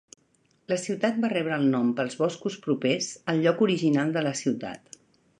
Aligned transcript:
La 0.71 0.77
ciutat 0.83 1.17
va 1.25 1.29
rebre 1.33 1.59
el 1.63 1.67
nom 1.73 1.91
pels 1.99 2.17
boscos 2.21 2.57
propers 2.63 3.09
al 3.33 3.43
lloc 3.43 3.61
original 3.67 4.15
de 4.17 4.25
la 4.29 4.33
ciutat. 4.41 4.99